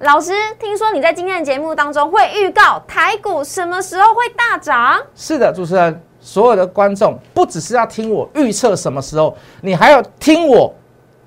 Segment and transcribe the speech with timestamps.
[0.00, 0.30] 老师，
[0.60, 4.96] 听说你在今天的节目当中会预告台股什么时候会大涨？
[5.16, 10.72] 是的，主持人，所有的观众不只是要听我预测什么时候，你还要听我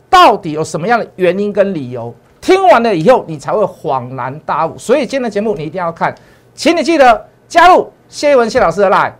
[0.10, 2.14] 到底有什么样的原因跟理由。
[2.40, 4.78] 听完了以后，你才会恍然大悟。
[4.78, 6.16] 所以今天的节目你一定要看，
[6.56, 9.12] 请你记得加入谢一文谢老师的 line。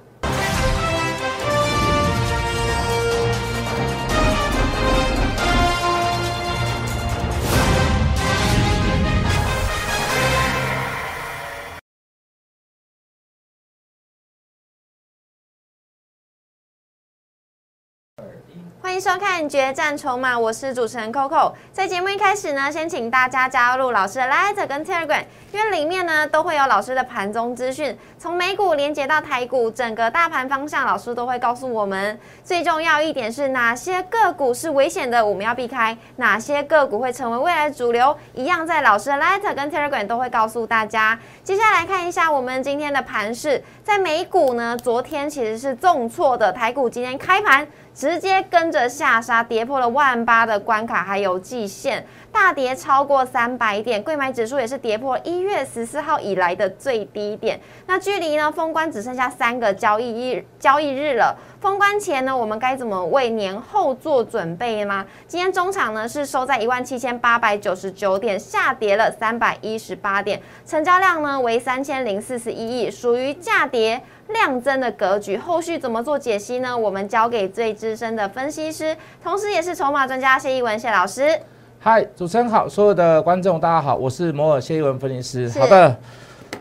[19.02, 21.52] 收看《决战筹码》，我是主持人 Coco。
[21.74, 32.20] 在节目一开始呢，先请大家加入老师的 Light 跟 Telegram，因为里面呢都会有老师的盘中资讯，从美股连接到台股，整个大盘方向，老师都会告诉我们。
[32.44, 41.18] 最重要一点是哪些个股是危险的，我们要避开；哪些个股会成为未来主流，一样在老师的 Light 跟 Telegram 都会告诉大家。
[41.44, 47.68] 接下来看一下我们今天的盘势，在美股呢，昨天其实是重挫的，台股今天开盘。
[47.94, 57.60] 直接跟着下杀，跌破了万八的关卡，还有季线，大跌超过三百点，贵买指数也是跌破一月十四号以来的最低点。
[57.88, 61.38] 那距离呢封关只剩下三个交易日，交易日了。
[61.60, 65.06] 封关前呢，我们该怎么为年后做准备吗？
[65.28, 74.02] 今天中场呢是收在一万七千八百九十九点，下跌了三百一十八点，成交量呢为三千零四十一亿，属于价跌。
[74.34, 76.78] 量增的格局，后续怎么做解析呢？
[76.78, 81.40] 我们交给最资深的分析师，同时也是筹码专家谢一文谢老师。
[81.80, 85.60] 嗨，主持人好，所有的观众大家好，我是摩尔谢一文分析师。
[85.60, 85.98] 好的，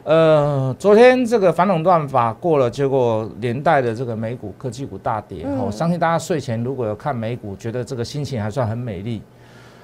[0.05, 5.45] 呃，昨天这个反垄断法过了，结果连带的这个美股科技股大跌。
[5.59, 9.23] 我相信大家睡前如果有看美股，觉得这个心情还算很美丽。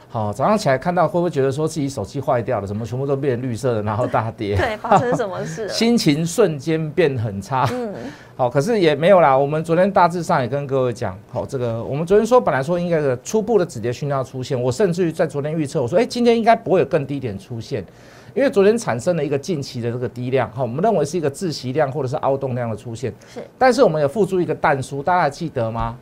[0.08, 2.66] 好，早上起来看到会不会觉得说自己手机坏掉了？
[2.66, 4.56] 怎么全部都变绿色的，然后大跌？
[4.56, 5.68] 对，发生什么事？
[5.70, 7.68] 心情瞬间变很差。
[7.72, 7.92] 嗯，
[8.36, 9.36] 好，可是也没有啦。
[9.36, 17.84] 我们昨天大致上也跟各位讲，好，这个我们昨天说本来说应该是初步的止跌讯号出现，我甚至于在昨天预测，我说，哎，今天应该不会有更低点出现，
[18.32, 23.12] 因为昨天产生了一个近期的这个低量，好，我们认为是一个窒息量或者是凹洞量的出现。
[23.34, 25.98] 是，但是我们有附注一个弹书，大家还记得吗？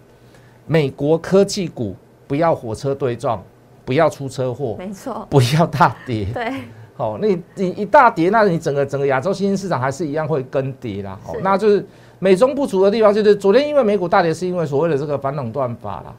[0.66, 1.96] 美国科技股
[2.28, 3.42] 不要火车对撞。
[3.84, 6.52] 不要出车祸，没错，不要大跌，对，
[6.96, 11.84] 好，那你一大跌，那你整个整个亚洲新兴市场还是一样会跟跌啦，好，那就是
[12.18, 16.14] 美中不足的地方，就是昨天因为美股大跌，是因为所谓的这个反垄断法啦。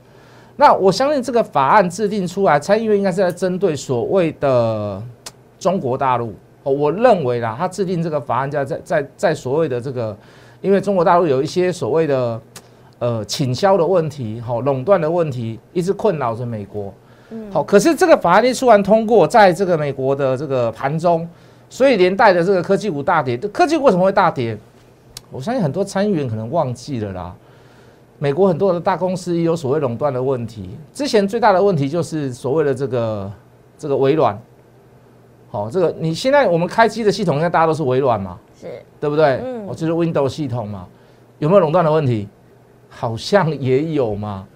[0.58, 5.02] 那我相信这个法案制定出来，参议院应该是在针对所谓的
[5.60, 6.34] 中国大陆，
[6.64, 10.16] 哦，我认为啦，他制定这个法案，在在在在所谓的这个，
[10.62, 12.42] 因为中国大陆有一些所谓的
[13.00, 16.94] 呃倾销的问题，好，垄断的问题，一直困扰着美国。
[17.52, 21.28] 好，可是这个法案一出完通过，在这个美国的这个盘中，
[21.70, 23.38] 所以连带的这个科技股大跌。
[23.38, 24.58] 科技股为什么会大跌？
[25.32, 27.36] 我相信很多参议员可能忘记了啦。
[28.20, 30.70] 美国很多的大公司也有所谓垄断的问题。
[30.94, 33.32] 之前最大的问题就是所谓的这个
[33.78, 34.40] 这个微软。
[35.52, 38.38] 好，这个你现在我们开机的系统，应该大家都是微软嘛？
[38.60, 38.68] 是，
[39.00, 39.42] 对不对？
[39.44, 40.88] 嗯，就是 Windows 系统嘛。
[41.40, 42.30] 有没有垄断的问题？
[42.90, 44.48] 好像也有嘛。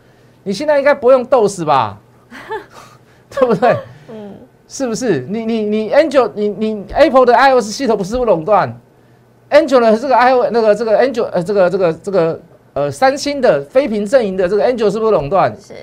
[0.44, 2.00] 你现在应该不用 DOS 吧？
[3.40, 3.78] 对不对？
[4.10, 4.34] 嗯，
[4.68, 5.20] 是不是？
[5.30, 8.76] 你你你 Angel，你你 Apple 的 iOS 系统不是不垄断
[9.52, 12.40] ？Angel 的这个 iOS 那个这个 Angel 呃这个这个这个
[12.74, 15.56] 呃三星的非屏阵营的这个 Angel 是不是垄断？
[15.60, 15.74] 是，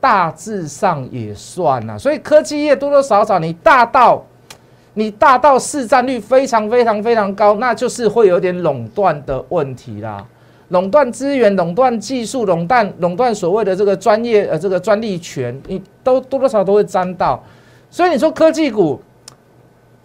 [0.00, 1.98] 大致上也算啊。
[1.98, 4.24] 所以科技业多多少少你大到
[4.94, 10.24] 你大到市占率非常非常非常高，那就是会有点垄断的问题啦。
[10.68, 17.42] 垄断资源、垄断技术、垄断垄断所谓的这个专业呃这个专利权，你都多多少少都会沾到，
[17.90, 19.00] 所以你说科技股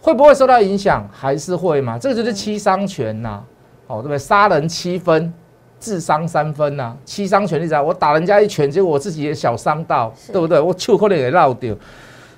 [0.02, 1.08] 会不会受到影响？
[1.10, 1.98] 还是会嘛？
[1.98, 3.42] 这个就是七伤拳呐，
[3.86, 4.18] 哦对不对？
[4.18, 5.32] 杀人七分，
[5.78, 7.82] 自伤三分呐，七伤拳你知道？
[7.82, 10.60] 我打人家一拳，结果我自己也小伤到，对不对？
[10.60, 11.74] 我球可能也绕掉，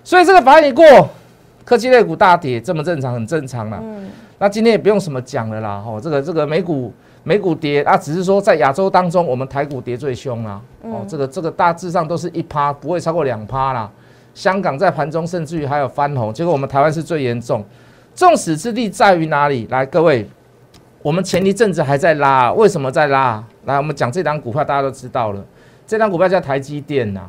[0.05, 0.85] 所以这个法案一过，
[1.65, 3.81] 科技类股大跌，这么正常，很正常了。
[3.83, 4.09] 嗯，
[4.39, 6.93] 那今天也不用什么讲了啦，哦，这个这个美股。
[7.25, 10.61] 美股跌啊，只是说在亚洲当中，我们台股跌最凶啦。
[10.83, 13.91] 哦，这个这个大致上都是一趴，不会超过两趴啦。
[14.35, 17.65] 香港在盘中甚至于还有翻红，结果我们台湾是最严重。
[18.15, 19.67] 众矢之的在于哪里？
[19.71, 20.29] 来，各位，
[21.01, 23.45] 我们前一阵子还在拉，为什么在拉？
[23.67, 25.45] 来，我们讲这张股票，大家都知道了。
[25.87, 27.21] 这张股票叫台积电呐。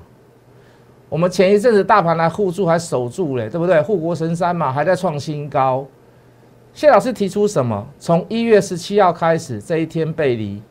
[1.08, 3.80] 我们前一阵子大盘来护住，还守住嘞，对不对？
[3.82, 5.86] 护国神山嘛，还在创新高。
[6.74, 7.88] 谢老师提出什么？
[8.00, 10.62] 从一月十七号开始，这一天背离，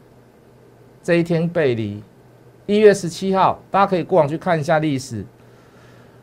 [1.02, 2.02] 这一天背离，
[2.66, 5.24] 一月十七号，大家可以过往去看一下历史。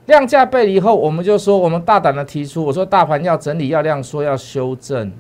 [0.06, 5.12] 量价背离后，我们就说我们大胆的提出，我说大盘要整理，要量缩，要修正。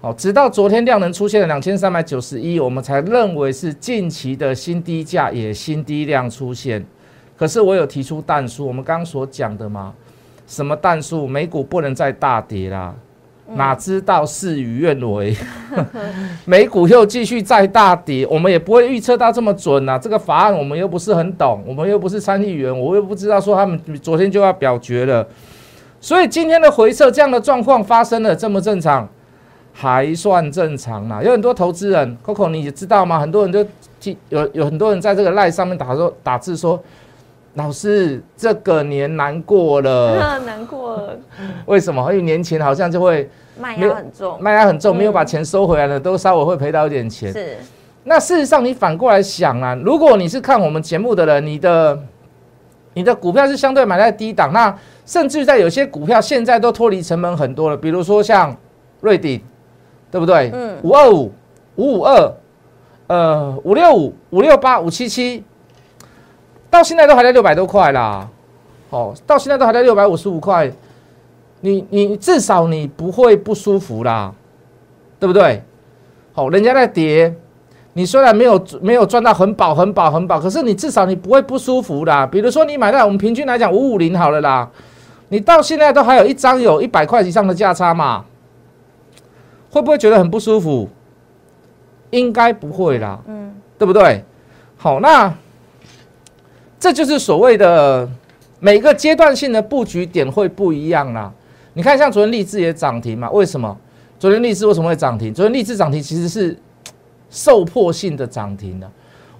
[0.00, 6.84] 好，直到昨天量能出现了两千三百九十一，我们才认为是近期的新低价，也新低量出现。
[7.36, 9.94] 可是我有提出弹数，我们刚刚所讲的嘛，
[10.46, 11.28] 什么弹数？
[11.28, 12.94] 美股不能再大跌啦，
[13.54, 15.36] 哪知道事与愿违，
[16.44, 19.98] 美股又继续再大跌，我们也不会预测到这么准呐。
[19.98, 25.26] 这个法案我们又不是很懂，我们又不是参议员，我又不知道说他们昨天就要表决了，
[26.00, 29.08] 所以今天的回撤这样的状况发生了，正不正常？
[29.72, 33.20] 还算正常啦，有很多投资人，Coco，你知道吗？
[33.20, 36.82] 很多人就有有很多人在这个赖上面打说打字说，
[37.54, 41.16] 老师这个年难过了， 难过了，
[41.66, 42.02] 为什么？
[42.10, 43.30] 因为年前好像就会
[43.60, 47.32] 卖压很重，卖压很重，没有把钱收回来了，都稍微会赔到一点钱。
[47.32, 47.56] 是，
[48.04, 51.98] 那事实上你反过来想啊，如果你是看我们节目的人，你的
[52.94, 54.74] 你的股票是相对买在低档，那
[55.04, 58.56] 甚至在有些股票现在都脱离成本很多了，比如说像
[59.00, 59.40] 瑞鼎。
[60.12, 60.50] 对不对？
[60.52, 61.30] 嗯，五二五，
[61.76, 62.32] 五五二，
[63.06, 65.44] 呃，五六五，五六八，五七七，
[66.68, 68.28] 到现在都还在六百多块啦。
[68.90, 70.68] 哦，到现在都还在六百五十五块，
[71.60, 74.32] 你你至少你不会不舒服啦，
[75.18, 75.62] 对不对？
[76.32, 77.34] 好，人家在跌，
[77.92, 82.26] 你虽然没有没有赚到很饱很饱很饱，可是你至少你不会不舒服啦。
[82.26, 84.70] 比如说你买在我们平均来讲五五零好了啦，
[85.28, 88.24] 你到现在都还有一张有一百块以上的价差嘛。
[89.72, 90.88] 会不会觉得很不舒服？
[92.10, 94.24] 应该不会啦，嗯，对不对？
[94.76, 95.32] 好，那
[96.78, 98.08] 这就是所谓的
[98.58, 101.32] 每个阶段性的布局点会不一样啦。
[101.72, 103.30] 你看，像昨天励志也涨停嘛？
[103.30, 103.76] 为什么？
[104.18, 105.32] 昨天励志为什么会涨停？
[105.32, 106.56] 昨天励志涨停其实是
[107.30, 108.90] 受迫性的涨停的。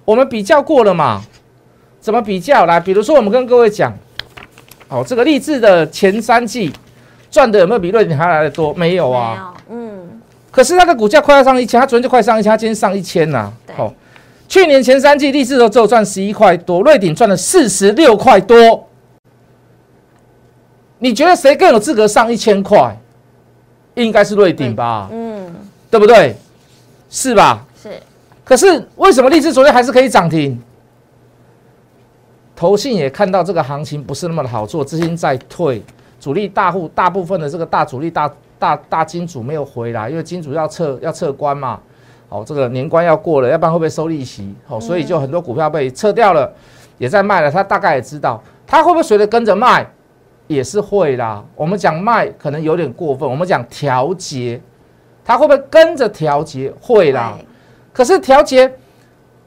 [0.05, 1.21] 我们比较过了嘛？
[1.99, 2.65] 怎么比较？
[2.65, 3.93] 来，比如说我们跟各位讲，
[4.87, 6.71] 哦，这个励志的前三季
[7.29, 8.73] 赚的有没有比瑞鼎还来的多？
[8.73, 10.21] 没有啊，嗯。
[10.49, 13.51] 可是它的股价快要上一千，它昨天就快上一千，它今天上一千呐。
[13.75, 13.93] 好，
[14.47, 18.87] 去年前三季励志都只有赚十一块多，瑞鼎赚了四十六块多。
[21.01, 22.95] 你觉得谁更有资格上一千块？
[23.95, 25.09] 应该是瑞鼎吧？
[25.11, 25.53] 嗯，
[25.89, 26.35] 对不对？
[27.09, 27.65] 是吧？
[27.81, 27.89] 是。
[28.45, 30.61] 可是为什么励志昨天还是可以涨停？
[32.55, 35.81] 投信也看到这个行情不是那么的好做，资金在退，
[36.19, 38.31] 主力大户大部分的这个大主力大。
[38.61, 41.79] 大大金主没有回来，因为金主要撤要撤关嘛，
[42.29, 44.53] 哦，这个年关要过了，要不然会不会收利息？
[44.67, 46.53] 哦，所以就很多股票被撤掉了，
[46.99, 47.49] 也在卖了。
[47.49, 49.83] 他大概也知道，他会不会随着跟着卖，
[50.53, 51.43] 也是会啦。
[51.55, 54.61] 我们讲卖可能有点过分，我们讲调节，
[55.23, 56.71] 它会不会跟着调节？
[56.79, 57.37] 会啦。
[57.93, 58.71] 可是调节。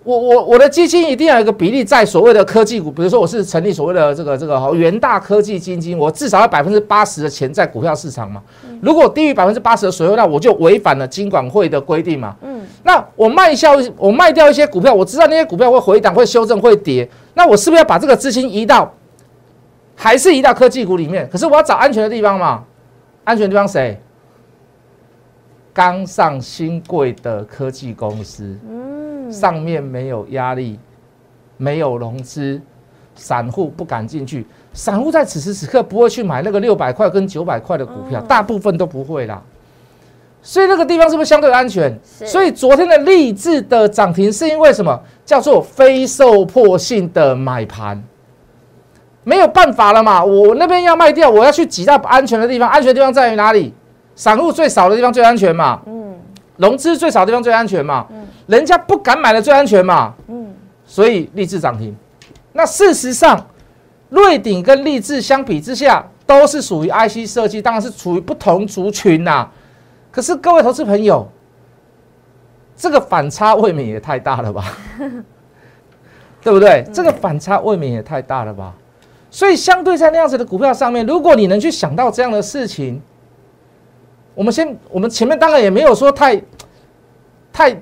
[0.06, 8.42] 我我我的基金一定要有一个比例在所谓的科技股，比如说我是成立所谓的这个这个元大科技基金，我至少要百分之八十的钱在股票市场嘛。
[8.82, 12.36] 如果低于百分之八十的水位，那我就违反了金管会的规定嘛。
[12.42, 18.92] 嗯，那我卖销我卖掉一些股票，我知道那些股票会回档、会修正、会跌，那我是不是要把这个资金移到，
[19.96, 21.28] 还是移到科技股里面？
[21.30, 22.64] 可是我要找安全的地方嘛。
[23.24, 23.98] 安全的地方谁？
[25.72, 28.58] 刚上新贵的科技公司。
[28.68, 29.32] 嗯。
[29.32, 30.78] 上面没有压力，
[31.56, 32.60] 没有融资，
[33.14, 34.46] 散户不敢进去。
[34.74, 39.42] 散户在此时此刻不会去买那个六百块跟九百块的股票，大部分都不会啦。
[40.42, 41.98] 所以那个地方是不是相对安全？
[42.04, 45.00] 所以昨天的励志的涨停是因为什么？
[45.24, 48.04] 叫做非受迫性的买盘，
[49.24, 50.24] 没有办法了嘛。
[50.24, 52.68] 我那边要卖掉，我要去挤到安全的地方。
[52.68, 53.74] 安全的地方在于哪里？
[54.14, 55.80] 散户最少的地方最安全嘛。
[55.86, 56.14] 嗯，
[56.56, 58.06] 融资最少的地方最安全嘛。
[58.10, 58.24] 嗯。
[58.46, 60.54] 人家不敢买的最安全嘛，嗯，
[60.84, 61.96] 所以立志涨停。
[62.52, 63.46] 那事实上，
[64.10, 69.48] 瑞鼎跟励志相比之下，都是属于 IC 设计，当然是处于不同族群呐。
[70.10, 71.26] 可是各位投资朋友，
[72.76, 74.62] 这个反差未免也太大了吧？
[76.42, 76.84] 对不对？
[76.92, 78.74] 这个反差未免也太大了吧？
[79.34, 83.02] 所以相对在那样子的股票上面，如果你能去想到这样的事情，
[84.32, 86.40] 我们先，我们前面当然也没有说太，
[87.52, 87.76] 太。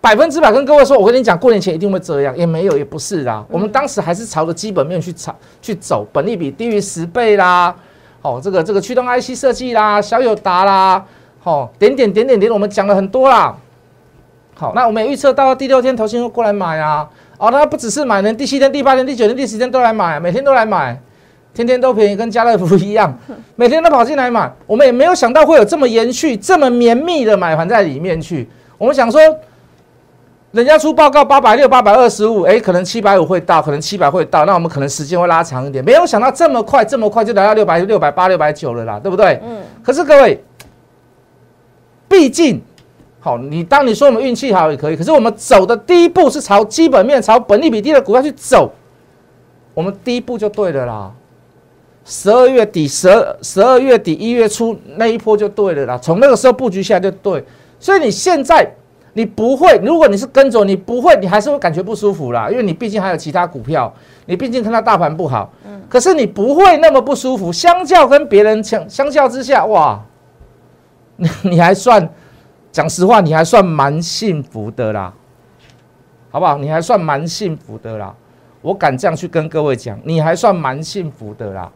[0.00, 3.44] 百分之百跟各位说，我跟你讲，过年前一定会这样，也没有，也不是啦。
[3.50, 7.74] 我们当时还是朝着基本面去炒去走，本利比低于十倍啦，
[8.22, 11.04] 哦，这个这个驱动 IC 设计啦，小友达啦，
[11.42, 13.54] 哦，点点点点点，我们讲了很多啦。
[14.54, 17.06] 好，那我们也预测到第六天投信会过来买啊，
[17.38, 21.00] 哦，他不只是买，连第七天、第八天、第九天、第十天都来买，每天都来买，
[21.54, 23.16] 天天都便宜，跟家乐福一样，
[23.56, 24.52] 每天都跑进来买。
[24.66, 28.48] 我们也没有想到会有这么延续、这么绵密的买盘在里面去。
[28.76, 29.20] 我们想说。
[30.50, 35.84] 人家出报告八百六、八百二十五，哎，可能七百五会到，可能七百会到，那我们可能时间会拉长一点。
[35.84, 39.38] 没有想到这么快，这么快就来到六百六百八、六百九了啦，对不对？
[39.44, 39.58] 嗯。
[39.82, 40.42] 可是各位，
[42.08, 42.62] 毕竟，
[43.28, 48.72] 好，你当你说我们运气好也可以，可是我们走的第一步是朝基本面、朝本利比低的股票去走，
[49.74, 51.12] 我们第一步就对了啦。
[52.04, 57.44] 十二月底、十二十二月底、一月初那一波就对了啦，从那个时候布局下来就对。
[57.78, 58.74] 所以你现在。
[59.14, 63.92] 你不会，如果你是跟着，你不会，你还是会感觉不舒服啦，因为你毕竟还有其他股票，
[64.26, 67.52] 你毕竟看到大盘不好，嗯，可是你不会那么不舒服。
[67.52, 70.00] 相较跟别人相相较之下，哇，
[71.16, 72.08] 你你还算，
[72.78, 75.12] 讲实话，你还算蛮幸福的啦，
[76.30, 76.58] 好不好？
[76.58, 78.14] 你还算蛮幸福的啦，
[78.62, 81.72] 我敢这样去跟各位讲，你还算蛮幸福的啦。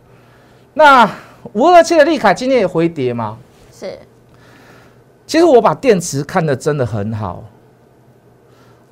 [0.74, 1.10] 那
[1.54, 3.36] 五二七的利凯今天也回跌吗？
[3.72, 3.98] 是。
[5.26, 7.42] 其实我把电池看得真的很好。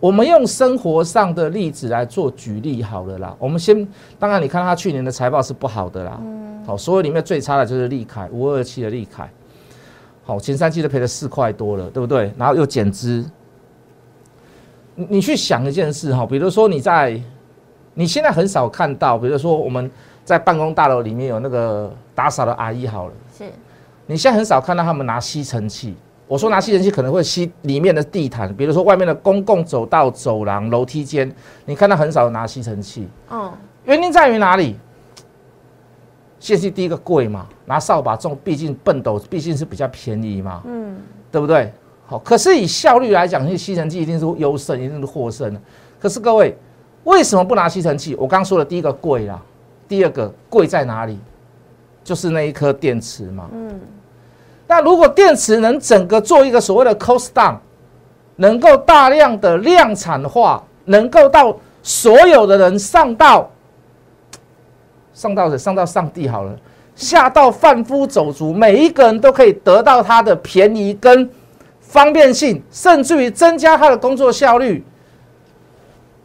[0.01, 3.37] 我们用生活上的例子来做举例好了啦。
[3.39, 3.87] 我们先，
[4.19, 6.19] 当然你看他去年的财报是不好的啦。
[6.21, 6.61] 嗯。
[6.67, 9.31] 好，所有里面最差的就是利凯五二七的利凯。
[10.23, 12.33] 好，前三季都赔了四块多了，对不对？
[12.37, 13.25] 然后又减资。
[14.95, 17.21] 你你去想一件事哈，比如说你在，
[17.95, 19.91] 你现在很少看到，比如说我们
[20.25, 23.15] 在办公大楼里面有那个打扫的阿姨好了。
[23.37, 23.45] 是。
[24.07, 25.95] 你现在很少看到他们拿吸尘器。
[26.27, 31.33] 我说拿吸尘器可能会吸里面的地毯，比如说外面的公共走道、走廊、楼梯间，
[31.65, 33.09] 你看到很少拿吸尘器。
[33.31, 33.53] 嗯，
[33.85, 34.77] 原因在于哪里？
[36.41, 40.63] 吸尘器第一个贵嘛，拿扫把种，毕竟笨斗毕竟是比较便宜嘛。
[40.65, 40.97] 嗯，
[41.31, 41.73] 对不对？
[42.07, 45.61] 好，可是以效率来讲，那吸尘器一定是优胜，一定是获胜的。
[46.01, 46.57] 可是各位
[47.05, 48.17] 为什么不拿吸尘器？
[48.17, 49.41] 我刚说的第一个贵啦，
[49.87, 51.17] 第二个贵在哪里？
[52.03, 53.49] 就是那一颗电池嘛。
[53.53, 53.79] 嗯。
[54.67, 57.57] 那如果电池能整个做一个所谓的 cost down，
[58.37, 63.51] 能够大量的量产化，能够到所有的人上到
[65.21, 66.59] 上到上到上帝好了，
[66.95, 71.29] 下到贩夫走卒，每一个人都可以得到他的便宜跟
[71.79, 74.83] 方便性，甚至于增加他的工作效率。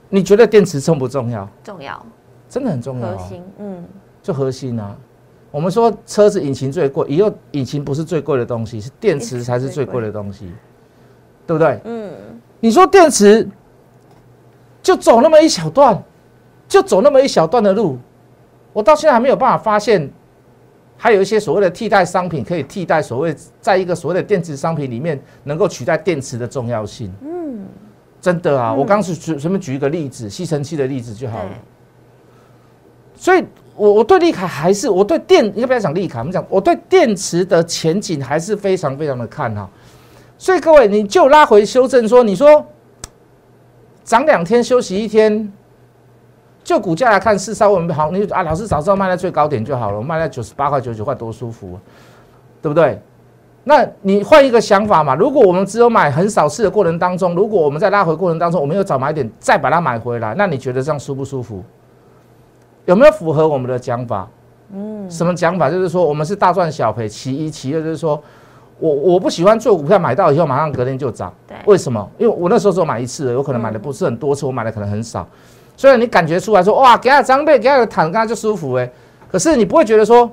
[0.08, 1.46] 你觉得电池重不重要？
[1.62, 2.06] 重要，
[2.48, 3.18] 真的很重要。
[3.18, 3.84] 核心，嗯，
[4.24, 4.96] 就核心啊。
[5.52, 10.50] 我们说车子引擎最贵，以后引擎不是最贵的东西，是电池才是最贵的东西，
[11.46, 11.82] 对不对？
[11.84, 12.14] 嗯。
[12.62, 13.46] 你说电池
[14.82, 16.02] 就走那么一小段，
[16.66, 17.98] 就走那么一小段的路，
[18.76, 20.12] 我到现在还没有办法发现，
[20.98, 27.10] 还有一些所谓的替代商品可以替代所谓在一个所谓的电池商品里面能够取代电池的重要性。
[27.22, 27.66] 嗯。
[28.20, 31.52] 真的啊，我刚是随随便举一个例子，吸尘器的例子就好了。
[33.16, 33.42] 所以。
[33.78, 36.20] 我我对利卡还是我对电，要不要讲利卡？
[36.20, 39.70] 我们讲我对电池的前景还是非常非常的看好。
[40.38, 42.66] 所以各位，你就拉回修正说，你说
[44.06, 45.52] 涨两天休息一天，
[46.66, 48.10] 就股价来看是稍微好。
[48.10, 51.80] 你啊，老师早知道卖在最高点就好了，卖在九十八块九九块多舒服，
[52.62, 53.00] 对不对？
[53.64, 61.64] 那你换一个想法嘛，如果我们只有买很少次的过程当中，如果我们在拉回过程当中，我们又早买点再把它买回来，那你觉得这样舒不舒服？
[62.86, 64.28] 有没有符合我们的讲法？
[64.74, 65.70] 嗯，什么讲法？
[65.70, 68.20] 就是说我们是大赚小赔，其一，其二就是说
[68.80, 71.32] 我我不喜欢做股票，买到以后马上隔天就涨。
[71.48, 72.10] 对，为什么？
[72.18, 75.28] 因为我那时候只有买一次，有可能买的不是很多次，我买的可能很少。
[75.78, 78.90] 虽然你感觉出来说哇，给他张被，给他躺，刚刚就舒服哎，
[79.32, 80.30] 可是你不会觉得说，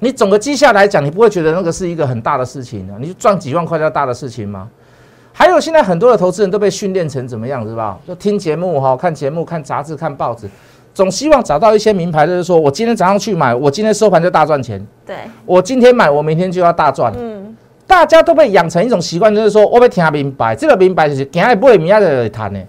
[0.00, 2.96] 你整个绩效来讲，你不会觉得那个是一个很大的事情啊？
[3.00, 4.68] 你赚几万块叫大的事情吗？
[5.32, 7.96] 还有现在很多的投资人都被训练成怎么样，是吧？
[8.06, 10.48] 就听节目哈，看节目、看杂志、看报纸。
[10.92, 14.84] 总希望找到一些名牌，就是说我今天早上去买，我今天收盘就大赚钱。
[15.06, 17.12] 对，我今天买，我明天就要大赚。
[17.16, 22.60] 嗯，大家都被养成一种习惯，就是说我被听明白，这个明白就是今日不会明仔就谈的。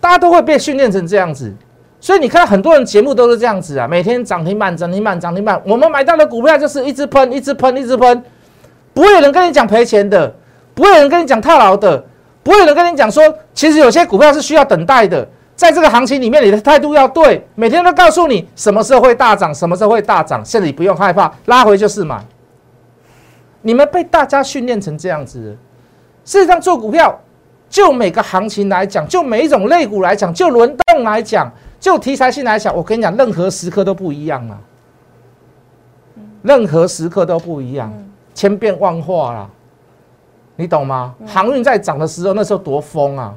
[0.00, 1.52] 大家都会被训练成这样子，
[2.00, 5.60] 所以你看很多人节目都是这样子啊，每天涨停板、涨停板、涨停板。
[5.64, 8.22] 我们买到的股票就是一直喷、一直喷、一直喷，
[8.94, 10.32] 不会有人跟你讲赔钱的，
[10.74, 12.04] 不会有人跟你讲套牢的，
[12.42, 15.28] 不会有人跟你讲说，其实有些股票是需要等待的。
[15.56, 20.40] 在这个行情里面，你的态度要对，每天都告诉你什么时候会大涨，什么时候会大涨。
[20.44, 22.24] 现在你不用害怕，拉回就是买。
[23.62, 25.58] 你们被大家训练成这样子，
[26.24, 27.20] 事实上做股票，
[27.68, 34.58] 就每个行情来讲，就每一种类股来讲，就轮动来讲，就题材性来讲，我跟你讲，任何时刻都不一样啊。
[36.42, 37.92] 任何时刻都不一样，
[38.32, 39.50] 千变万化啦，
[40.56, 41.14] 你懂吗？
[41.26, 43.34] 航运在涨的时候，那时候多疯啊，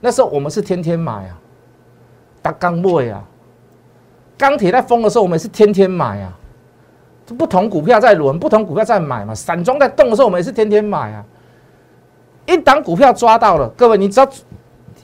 [0.00, 1.38] 那时候我们是天天买啊。
[2.42, 3.22] 打钢木呀，
[4.36, 6.36] 钢铁在疯的时候，我们是天天买啊。
[7.38, 9.34] 不同股票在轮，不同股票在买嘛。
[9.34, 11.24] 散装在动的时候，我们也是天天买啊。
[12.50, 14.28] 一档股票抓到了，各位，你只要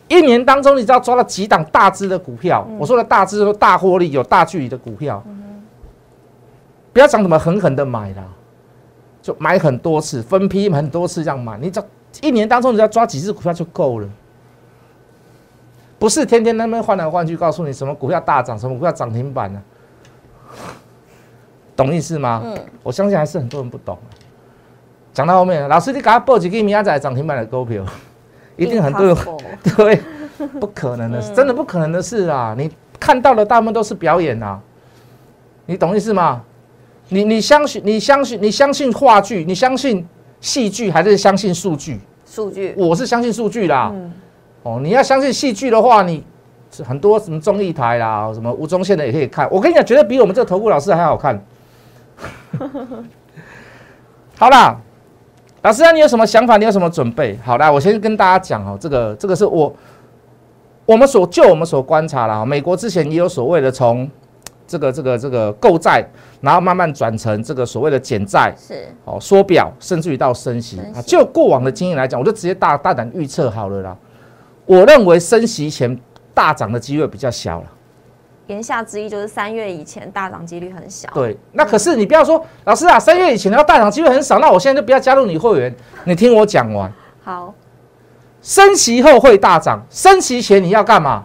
[0.08, 2.66] 一年当中，你只要抓到几档大只的股票？
[2.78, 5.22] 我说的大只，大获利、有大距离的股票，
[6.92, 8.24] 不要讲什么狠狠的买啦，
[9.22, 11.56] 就买很多次，分批很多次这样买。
[11.58, 11.86] 你只要
[12.22, 14.08] 一年当中，你只要抓几只股票就够了，
[15.98, 19.62] 不是天天那边换来换去，告诉你什么股票大涨，什么股票涨停板呢、
[21.76, 22.42] 懂意思吗？
[22.44, 23.98] 嗯，我相信还是很多人不懂。
[25.16, 27.82] 讲到后面，老师你给他报几个明仔涨停板的股票，
[28.54, 29.16] 一定很多人
[29.74, 29.98] 对，
[30.60, 32.54] 不可能的事，真的不可能的事啊！
[32.58, 32.70] 你
[33.00, 34.60] 看到的大部分都是表演啊，
[35.64, 36.42] 你懂意思吗？
[37.08, 40.06] 你你相信你相信你相信话剧，你相信
[40.42, 41.98] 戏剧还是相信数据？
[42.26, 43.90] 数据，我是相信数据啦。
[43.94, 44.12] 嗯
[44.64, 46.22] 哦，你要相信戏剧的话，你
[46.84, 49.48] 很多什么综艺台啦，什么吴宗宪的也可以看。
[49.50, 51.42] 我跟你讲，绝对比我们这个投顾老师还好看。
[54.38, 54.78] 好啦，
[55.66, 56.56] 老师啊，你有什么想法？
[56.56, 57.36] 你有什么准备？
[57.44, 59.74] 好啦，我先跟大家讲哦，这个这个是我
[60.84, 64.08] 我们所就我们所观察啦，美国之前也有所谓的从
[64.64, 66.06] 这个这个这个购债，
[66.40, 71.02] 然后慢慢转成这个所谓的减债，是哦，缩表，甚至于到升息升息啊。
[71.02, 73.96] 就过往的经验来讲，我就直接大大胆预测好了啦。
[74.66, 75.98] 我认为升息前
[76.32, 77.66] 大涨的机会比较小了。
[78.46, 81.08] 言下之意就是三月以前大涨几率很小。
[81.14, 85.74] 对，那可是你不要说，老师啊，三月以前要大涨机会很少，那我现在就不要加入你会员。
[86.04, 86.92] 你听我讲完，
[87.24, 87.52] 好，
[88.42, 91.24] 升息后会大涨，升息前你要干嘛？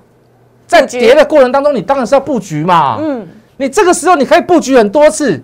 [0.65, 2.97] 在跌的过程当中，你当然是要布局嘛。
[3.01, 5.43] 嗯，你这个时候你可以布局很多次，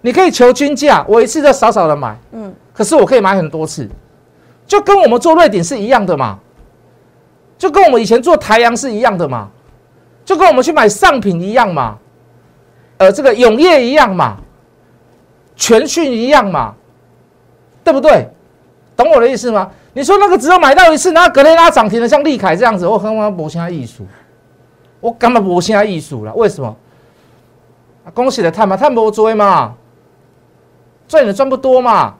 [0.00, 3.86] 你可以求均价，我一次就少少的买，嗯嗯，可是我可以买很多次，
[4.66, 6.38] 就跟我们做瑞典是一样的嘛，
[7.58, 9.50] 就跟我们以前做台阳是一样的嘛，
[10.24, 11.98] 就跟我们去买上品一样嘛，
[12.98, 14.36] 呃，这个永业一样嘛，
[15.56, 16.74] 全讯一样嘛，
[17.82, 18.28] 对不对？
[18.96, 19.70] 懂我的意思吗？
[19.92, 24.06] 你说那个只有买到一次，然后格雷拉涨停的，像利凯这样子，我很我博现艺术，
[25.00, 26.76] 我根本博现艺术了，为什么？
[28.04, 29.74] 啊，恭喜的探嘛，探不追嘛，
[31.08, 32.14] 赚也赚不多嘛，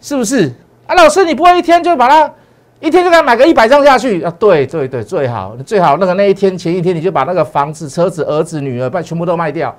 [0.00, 0.52] 是不是？
[0.86, 2.32] 啊，老师，你不会一天就把它，
[2.80, 4.32] 一天就给他买个一百张下去啊？
[4.38, 9.74] 对对对，最好最好那个那一天前一天你就把那个房子、车子、儿子、女儿，把全部都卖掉，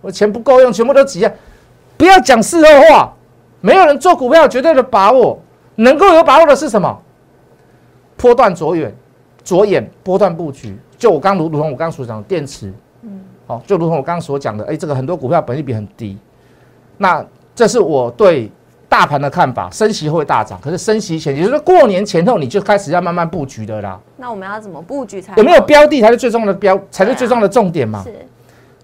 [0.00, 1.32] 我钱不够用，全部都挤啊！
[1.98, 3.12] 不要讲事后话，
[3.60, 5.38] 没有人做股票有绝对的把握，
[5.74, 6.98] 能够有把握的是什么？
[8.16, 8.94] 波段着眼，
[9.44, 10.76] 着眼波段布局。
[10.96, 12.72] 就我刚如如同我刚刚所讲的电池，
[13.46, 16.18] 好、就如同我刚刚所讲的，哎，这个很多股票本益比很低，
[16.96, 17.24] 那
[17.54, 18.50] 这是我对
[18.90, 23.96] 大盘的看法，升息会大涨，可是升息前，也就是说过年前后你就开始要慢慢布局的啦。
[24.16, 28.02] 那我们要怎么布局才有没有标的才是最重要的标，才是最重要的重点嘛？
[28.02, 28.12] 是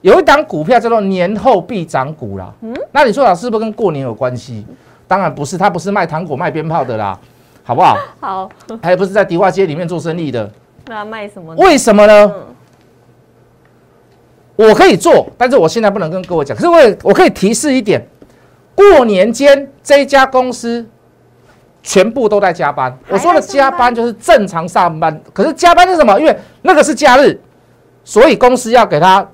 [0.02, 2.54] 有一档股票叫做年后必涨股啦。
[2.60, 4.64] 嗯，那你说老师是不是跟过年有关系？
[5.08, 7.18] 当然不是，他不是卖糖果卖鞭炮的啦，
[7.64, 7.98] 好不好？
[8.20, 8.48] 好，
[8.80, 10.48] 还不是在迪化街里面做生意的。
[10.86, 11.60] 那卖什么呢？
[11.60, 12.32] 为什么呢？
[12.32, 12.42] 嗯
[14.54, 16.56] 我可以做，但是我现在不能跟各位讲。
[16.56, 18.02] 可是我也我可以提示一点，
[18.76, 20.86] 过年间这一家公司
[21.82, 22.96] 全部都在加班。
[23.08, 26.20] 我说的加班就是正常上班，可是加班是什么？
[26.20, 27.40] 因为那个是假日，
[28.04, 29.26] 所以公司要给他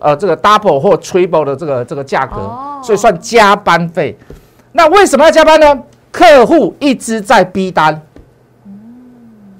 [0.00, 4.18] 呃这个 double 或 triple 的这个这个价格，哦所以算加班费。
[4.72, 5.82] 那为什么要加班呢？
[6.10, 8.00] 客户一直在逼单，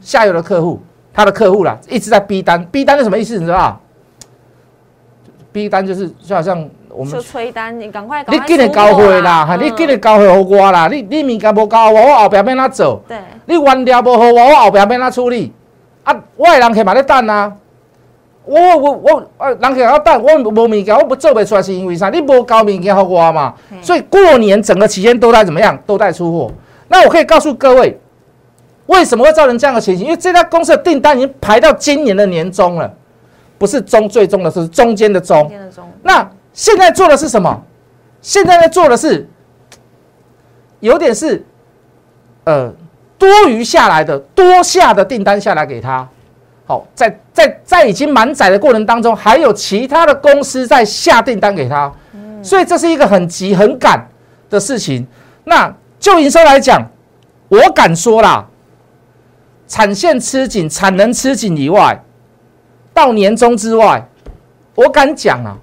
[0.01, 0.81] 下游的客户，
[1.13, 2.65] 他的客户啦，一直在逼单。
[2.67, 3.39] 逼单是什么意思？
[3.39, 3.81] 你知道吧？
[5.53, 13.03] 逼单就是就好像我们就催单，你赶快赶你快今日交货货啦，哈、嗯你今日交货给我啦，你你物件无交我，我后壁要哪做？
[13.09, 15.53] 对你原料无好我，我后壁要哪处理？
[16.05, 17.53] 啊，我的人客嘛咧等啊，
[18.45, 22.11] 我我我啊，人客要等，我无物件，我不做不出来是因为啥？
[22.11, 25.77] 你无交物件给我嘛，所以过年整个期间都在怎么样？
[25.85, 26.53] 都在出货。
[26.87, 27.99] 那我可以告诉各位，
[28.87, 30.05] 为什么会造成这样的情形？
[30.05, 32.93] 因为这家公司的订单已经排到今年的年终了，
[33.59, 37.63] 不是中最终的，是中间的中的中那现在做的是什么？
[38.23, 39.29] 现在在做的是，
[40.81, 41.45] 有点是，
[42.45, 42.73] 呃，
[43.19, 46.09] 多余下来的多下的订单下来给他。
[46.65, 51.93] 好，在在在已经满载的过程当中，还有其他的公司在下订单给他，
[52.43, 54.09] 所以这是一个很急很赶
[54.49, 55.07] 的事情。
[55.45, 56.91] 那就营收来讲，
[57.49, 58.47] 我敢说啦，
[59.67, 62.03] 产线吃紧、产能吃紧以外，
[62.95, 64.09] 到年终之外，
[64.75, 65.59] 我敢讲啊，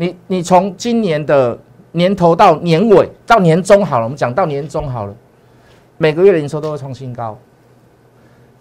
[0.00, 1.58] 你你从今年的
[1.92, 5.12] 年头到年尾到年终好了，我们讲到年终好了，
[5.98, 7.36] 每个月的营收都会创新高。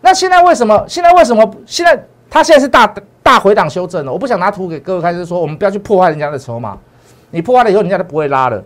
[0.01, 0.83] 那现在为什么？
[0.85, 1.49] 现在为什么？
[1.65, 4.11] 现在它现在是大大回档修正了。
[4.11, 6.77] 我不想拿图给各位看，就是说我们不要去破坏人家的筹码，
[7.31, 8.61] 你破坏了以后，人家就不会拉了。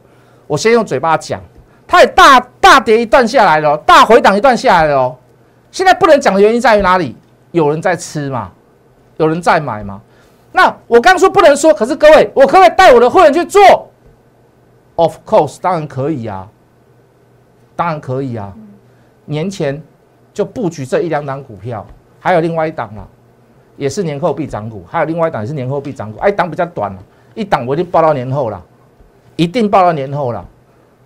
[0.47, 1.39] 我先用嘴巴讲，
[1.85, 5.15] 它也大大跌一段下来了，大回档一段下来了。
[5.69, 7.15] 现在不能讲的原因在于哪里？
[7.51, 8.51] 有人在吃嘛，
[9.17, 10.01] 有人在买嘛。
[10.55, 13.89] 那我刚说不能说，可是各位，我可不可以带我的会员去做
[14.95, 16.47] ？Of course，当然可以啊，
[17.75, 18.53] 当然可以啊。
[19.25, 19.81] 年前
[20.31, 21.83] 就布局这一两档股票，
[22.19, 23.01] 还有另外一档啊，
[23.77, 26.19] 也是年后必涨股，还有另外一档也是年后必涨股。
[26.19, 26.95] 哎，档比较短，
[27.33, 28.63] 一档我已经报到年后了，
[29.35, 30.45] 一定报到年后了，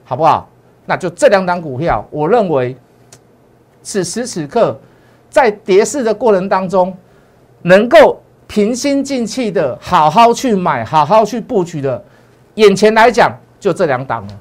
[0.03, 0.49] 好不好？
[0.85, 2.75] 那就这两档股票，我认为
[3.81, 4.77] 此时此刻
[5.29, 6.93] 在跌势的过程当中，
[7.61, 8.21] 能够。
[8.47, 12.03] 平心静气的好好去买，好好去布局的，
[12.55, 14.33] 眼前来讲就这两档了，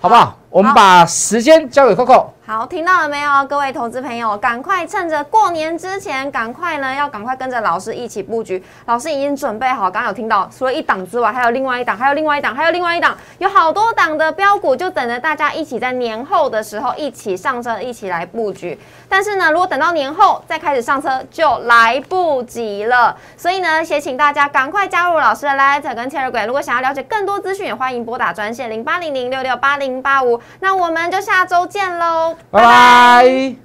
[0.00, 0.38] 好不好？
[0.54, 2.26] 我们把时间交给 Coco。
[2.46, 8.62] 好，听到了没有，各位投资朋友，赶快趁着过年之前，赶快呢，要赶快跟着老师一起布局。
[8.86, 18.78] 老师已经准备好，刚刚有听到，除了一档之外，还有另外一档，还有另外一档，还有另外一档，有好多档的标股，就等着大家一起在年后的时候一起上车，一起来布局。
[19.08, 23.16] 但是呢，如果等到年后再开始上车，就来不及了。
[23.36, 26.46] 所以呢，也请大家赶快加入老师的 Light 跟 Telegram。
[26.46, 30.38] 如果想要了解更多资讯，也欢迎拨打专线零八零零六六八零八五。
[30.60, 33.56] 那我们就下周见喽，拜拜！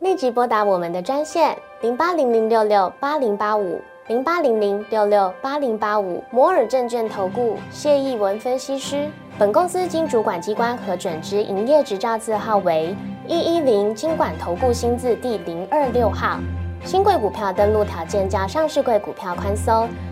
[0.00, 9.08] 立即拨打我们的专线零八零零六六八零八五零八零零六六八零八五摩尔证券投顾谢义文分析师。
[9.38, 12.94] 本公司经主管机关核准之营业执照字号为
[13.26, 16.38] 一一零金管投顾新字第零二六号。
[16.84, 19.88] 新贵股票登录条件较上市贵股票宽松。